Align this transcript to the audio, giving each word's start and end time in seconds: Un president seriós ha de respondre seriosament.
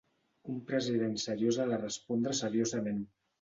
Un 0.53 0.61
president 0.71 1.13
seriós 1.25 1.59
ha 1.59 1.67
de 1.73 1.79
respondre 1.83 2.35
seriosament. 2.41 3.07